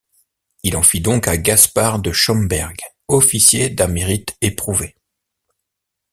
Il 0.63 0.77
en 0.77 0.81
fit 0.81 0.99
don 0.99 1.19
à 1.19 1.37
Gaspard 1.37 1.99
de 1.99 2.11
Schomberg, 2.11 2.75
officier 3.07 3.69
d'un 3.69 3.85
mérite 3.85 4.35
éprouvé. 4.41 4.95